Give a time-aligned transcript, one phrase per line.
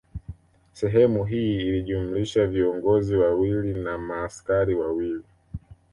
[0.73, 5.23] Sehemu hii ilijumlisha viongozi wawili na maaskari wawili